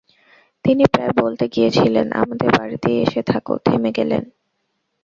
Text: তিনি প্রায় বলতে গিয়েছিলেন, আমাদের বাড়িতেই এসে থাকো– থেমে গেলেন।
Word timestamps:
তিনি 0.65 0.83
প্রায় 0.85 1.13
বলতে 1.21 1.45
গিয়েছিলেন, 1.47 2.07
আমাদের 2.13 2.49
বাড়িতেই 2.57 2.97
এসে 3.01 3.21
থাকো– 3.23 3.63
থেমে 3.65 3.91
গেলেন। 3.91 4.23